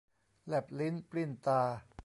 [0.47, 1.61] แลบลิ้นปลิ้นตา